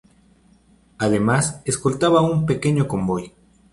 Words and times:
Además, 0.97 1.61
escoltaba 1.63 2.21
a 2.21 2.23
un 2.23 2.47
pequeño 2.47 2.87
convoy. 2.87 3.33